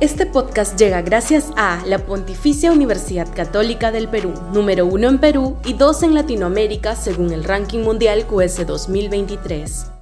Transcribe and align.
Este 0.00 0.24
podcast 0.24 0.78
llega 0.78 1.02
gracias 1.02 1.52
a 1.58 1.84
la 1.84 1.98
Pontificia 1.98 2.72
Universidad 2.72 3.28
Católica 3.34 3.92
del 3.92 4.08
Perú, 4.08 4.32
número 4.50 4.86
uno 4.86 5.10
en 5.10 5.18
Perú 5.18 5.58
y 5.62 5.74
dos 5.74 6.02
en 6.02 6.14
Latinoamérica 6.14 6.96
según 6.96 7.32
el 7.34 7.44
ranking 7.44 7.80
mundial 7.80 8.26
QS 8.26 8.66
2023. 8.66 9.92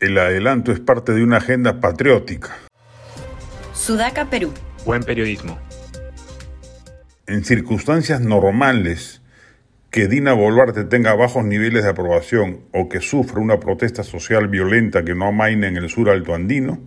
El 0.00 0.18
adelanto 0.18 0.72
es 0.72 0.80
parte 0.80 1.12
de 1.12 1.22
una 1.22 1.38
agenda 1.38 1.80
patriótica. 1.80 2.54
Sudaca, 3.72 4.28
Perú. 4.28 4.52
Buen 4.84 5.02
periodismo. 5.02 5.58
En 7.26 7.46
circunstancias 7.46 8.20
normales, 8.20 9.22
que 9.96 10.08
Dina 10.08 10.34
Boluarte 10.34 10.84
tenga 10.84 11.14
bajos 11.14 11.42
niveles 11.46 11.82
de 11.82 11.88
aprobación 11.88 12.60
o 12.74 12.90
que 12.90 13.00
sufra 13.00 13.40
una 13.40 13.60
protesta 13.60 14.02
social 14.02 14.46
violenta 14.46 15.06
que 15.06 15.14
no 15.14 15.28
amaine 15.28 15.68
en 15.68 15.78
el 15.78 15.88
sur 15.88 16.10
alto 16.10 16.34
andino, 16.34 16.78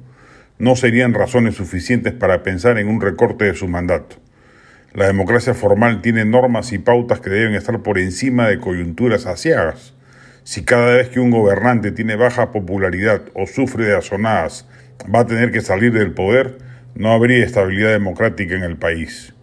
no 0.59 0.75
serían 0.75 1.15
razones 1.15 1.55
suficientes 1.55 2.13
para 2.13 2.43
pensar 2.43 2.77
en 2.77 2.87
un 2.87 3.01
recorte 3.01 3.45
de 3.45 3.55
su 3.55 3.67
mandato. 3.67 4.17
La 4.93 5.07
democracia 5.07 5.55
formal 5.55 6.03
tiene 6.03 6.23
normas 6.23 6.71
y 6.71 6.77
pautas 6.77 7.19
que 7.19 7.31
deben 7.31 7.55
estar 7.55 7.81
por 7.81 7.97
encima 7.97 8.47
de 8.47 8.59
coyunturas 8.59 9.25
asiagas. 9.25 9.95
Si 10.43 10.63
cada 10.63 10.93
vez 10.93 11.09
que 11.09 11.19
un 11.19 11.31
gobernante 11.31 11.91
tiene 11.91 12.15
baja 12.15 12.51
popularidad 12.51 13.23
o 13.33 13.47
sufre 13.47 13.85
de 13.85 13.97
azonadas 13.97 14.67
va 15.11 15.21
a 15.21 15.25
tener 15.25 15.51
que 15.51 15.61
salir 15.61 15.93
del 15.93 16.13
poder, 16.13 16.59
no 16.93 17.11
habría 17.11 17.43
estabilidad 17.43 17.89
democrática 17.89 18.53
en 18.53 18.61
el 18.61 18.77
país. 18.77 19.33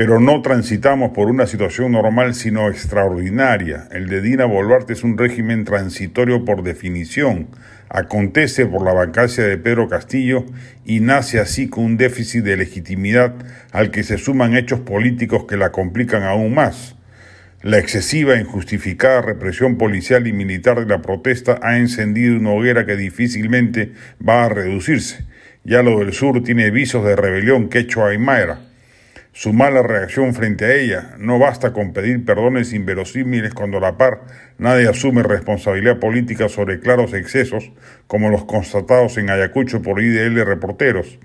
Pero 0.00 0.18
no 0.18 0.40
transitamos 0.40 1.10
por 1.10 1.28
una 1.28 1.46
situación 1.46 1.92
normal, 1.92 2.34
sino 2.34 2.70
extraordinaria. 2.70 3.86
El 3.92 4.08
de 4.08 4.22
Dina 4.22 4.46
Boluarte 4.46 4.94
es 4.94 5.04
un 5.04 5.18
régimen 5.18 5.66
transitorio 5.66 6.46
por 6.46 6.62
definición. 6.62 7.48
Acontece 7.90 8.64
por 8.64 8.82
la 8.82 8.94
vacancia 8.94 9.44
de 9.44 9.58
Pedro 9.58 9.90
Castillo 9.90 10.46
y 10.86 11.00
nace 11.00 11.38
así 11.38 11.68
con 11.68 11.84
un 11.84 11.96
déficit 11.98 12.42
de 12.44 12.56
legitimidad 12.56 13.34
al 13.72 13.90
que 13.90 14.02
se 14.02 14.16
suman 14.16 14.56
hechos 14.56 14.80
políticos 14.80 15.44
que 15.46 15.58
la 15.58 15.70
complican 15.70 16.22
aún 16.22 16.54
más. 16.54 16.96
La 17.60 17.76
excesiva 17.76 18.36
e 18.36 18.40
injustificada 18.40 19.20
represión 19.20 19.76
policial 19.76 20.26
y 20.26 20.32
militar 20.32 20.80
de 20.80 20.86
la 20.86 21.02
protesta 21.02 21.60
ha 21.62 21.76
encendido 21.76 22.38
una 22.38 22.52
hoguera 22.52 22.86
que 22.86 22.96
difícilmente 22.96 23.92
va 24.26 24.46
a 24.46 24.48
reducirse. 24.48 25.26
Ya 25.62 25.82
lo 25.82 25.98
del 25.98 26.14
sur 26.14 26.42
tiene 26.42 26.70
visos 26.70 27.04
de 27.04 27.16
rebelión 27.16 27.68
quechua 27.68 28.08
aymara. 28.08 28.69
Su 29.32 29.52
mala 29.52 29.82
reacción 29.82 30.34
frente 30.34 30.64
a 30.64 30.74
ella 30.74 31.14
no 31.18 31.38
basta 31.38 31.72
con 31.72 31.92
pedir 31.92 32.24
perdones 32.24 32.72
inverosímiles 32.72 33.54
cuando 33.54 33.78
a 33.78 33.80
la 33.80 33.96
par 33.96 34.22
nadie 34.58 34.88
asume 34.88 35.22
responsabilidad 35.22 36.00
política 36.00 36.48
sobre 36.48 36.80
claros 36.80 37.14
excesos 37.14 37.70
como 38.08 38.28
los 38.28 38.44
constatados 38.44 39.18
en 39.18 39.30
Ayacucho 39.30 39.82
por 39.82 40.02
IDL 40.02 40.44
reporteros. 40.44 41.20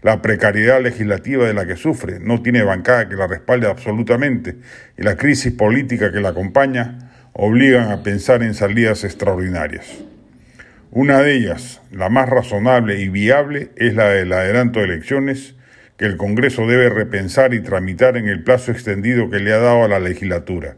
La 0.00 0.22
precariedad 0.22 0.80
legislativa 0.80 1.46
de 1.46 1.52
la 1.52 1.66
que 1.66 1.76
sufre 1.76 2.20
no 2.20 2.42
tiene 2.42 2.62
bancada 2.62 3.08
que 3.08 3.16
la 3.16 3.26
respalde 3.26 3.68
absolutamente 3.68 4.56
y 4.96 5.02
la 5.02 5.16
crisis 5.16 5.52
política 5.52 6.10
que 6.10 6.20
la 6.20 6.30
acompaña 6.30 7.10
obligan 7.34 7.90
a 7.92 8.02
pensar 8.02 8.42
en 8.42 8.54
salidas 8.54 9.04
extraordinarias. 9.04 9.86
Una 10.90 11.20
de 11.20 11.34
ellas, 11.34 11.82
la 11.90 12.08
más 12.08 12.28
razonable 12.28 13.00
y 13.00 13.10
viable, 13.10 13.70
es 13.76 13.94
la 13.94 14.08
del 14.08 14.32
adelanto 14.32 14.80
de 14.80 14.86
elecciones 14.86 15.54
que 15.96 16.06
el 16.06 16.16
Congreso 16.16 16.66
debe 16.66 16.88
repensar 16.88 17.54
y 17.54 17.60
tramitar 17.60 18.16
en 18.16 18.28
el 18.28 18.42
plazo 18.42 18.72
extendido 18.72 19.30
que 19.30 19.40
le 19.40 19.52
ha 19.52 19.58
dado 19.58 19.84
a 19.84 19.88
la 19.88 20.00
legislatura. 20.00 20.76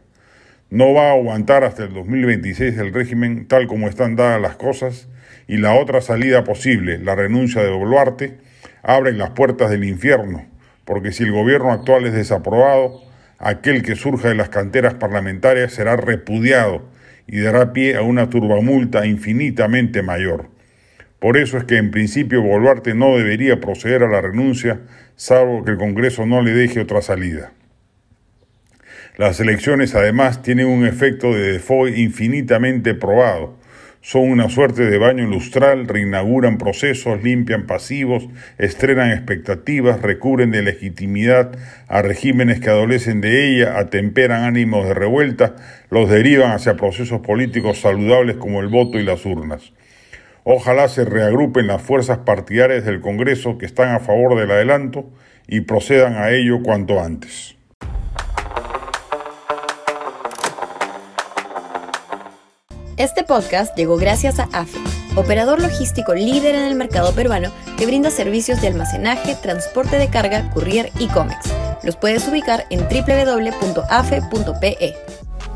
No 0.70 0.92
va 0.92 1.10
a 1.10 1.12
aguantar 1.12 1.64
hasta 1.64 1.84
el 1.84 1.94
2026 1.94 2.78
el 2.78 2.92
régimen 2.92 3.46
tal 3.46 3.66
como 3.66 3.88
están 3.88 4.16
dadas 4.16 4.40
las 4.40 4.56
cosas 4.56 5.08
y 5.46 5.58
la 5.58 5.74
otra 5.74 6.00
salida 6.00 6.44
posible, 6.44 6.98
la 6.98 7.14
renuncia 7.14 7.62
de 7.62 7.70
Boluarte, 7.70 8.38
abren 8.82 9.18
las 9.18 9.30
puertas 9.30 9.70
del 9.70 9.84
infierno, 9.84 10.46
porque 10.84 11.12
si 11.12 11.24
el 11.24 11.32
gobierno 11.32 11.72
actual 11.72 12.06
es 12.06 12.12
desaprobado, 12.12 13.02
aquel 13.38 13.82
que 13.82 13.96
surja 13.96 14.28
de 14.28 14.34
las 14.34 14.48
canteras 14.48 14.94
parlamentarias 14.94 15.72
será 15.72 15.96
repudiado 15.96 16.88
y 17.26 17.40
dará 17.40 17.72
pie 17.72 17.96
a 17.96 18.02
una 18.02 18.28
turbamulta 18.30 19.06
infinitamente 19.06 20.02
mayor. 20.02 20.53
Por 21.24 21.38
eso 21.38 21.56
es 21.56 21.64
que 21.64 21.78
en 21.78 21.90
principio 21.90 22.42
Boluarte 22.42 22.92
no 22.92 23.16
debería 23.16 23.58
proceder 23.58 24.02
a 24.02 24.10
la 24.10 24.20
renuncia, 24.20 24.80
salvo 25.16 25.64
que 25.64 25.70
el 25.70 25.78
Congreso 25.78 26.26
no 26.26 26.42
le 26.42 26.52
deje 26.52 26.80
otra 26.80 27.00
salida. 27.00 27.54
Las 29.16 29.40
elecciones 29.40 29.94
además 29.94 30.42
tienen 30.42 30.66
un 30.66 30.86
efecto 30.86 31.32
de 31.32 31.52
default 31.52 31.96
infinitamente 31.96 32.92
probado 32.92 33.56
son 34.02 34.30
una 34.30 34.50
suerte 34.50 34.84
de 34.84 34.98
baño 34.98 35.26
lustral, 35.26 35.88
reinauguran 35.88 36.58
procesos, 36.58 37.22
limpian 37.22 37.64
pasivos, 37.64 38.28
estrenan 38.58 39.12
expectativas, 39.12 40.02
recubren 40.02 40.50
de 40.50 40.60
legitimidad 40.60 41.56
a 41.88 42.02
regímenes 42.02 42.60
que 42.60 42.68
adolecen 42.68 43.22
de 43.22 43.48
ella, 43.48 43.78
atemperan 43.78 44.44
ánimos 44.44 44.86
de 44.86 44.92
revuelta, 44.92 45.56
los 45.88 46.10
derivan 46.10 46.52
hacia 46.52 46.76
procesos 46.76 47.22
políticos 47.22 47.80
saludables 47.80 48.36
como 48.36 48.60
el 48.60 48.68
voto 48.68 48.98
y 48.98 49.04
las 49.04 49.24
urnas. 49.24 49.72
Ojalá 50.44 50.88
se 50.88 51.06
reagrupen 51.06 51.66
las 51.66 51.80
fuerzas 51.80 52.18
partidarias 52.18 52.84
del 52.84 53.00
Congreso 53.00 53.56
que 53.56 53.64
están 53.64 53.94
a 53.94 54.00
favor 54.00 54.38
del 54.38 54.50
adelanto 54.50 55.06
y 55.46 55.62
procedan 55.62 56.16
a 56.16 56.30
ello 56.30 56.62
cuanto 56.62 57.00
antes. 57.00 57.56
Este 62.98 63.24
podcast 63.24 63.74
llegó 63.76 63.96
gracias 63.96 64.38
a 64.38 64.48
AFE, 64.52 64.78
operador 65.16 65.60
logístico 65.62 66.14
líder 66.14 66.54
en 66.54 66.64
el 66.64 66.74
mercado 66.74 67.12
peruano 67.14 67.50
que 67.78 67.86
brinda 67.86 68.10
servicios 68.10 68.60
de 68.60 68.68
almacenaje, 68.68 69.34
transporte 69.34 69.96
de 69.96 70.10
carga, 70.10 70.50
courier 70.50 70.90
y 70.98 71.08
cómics. 71.08 71.52
Los 71.82 71.96
puedes 71.96 72.28
ubicar 72.28 72.66
en 72.70 72.80
www.afe.pe. 72.80 74.04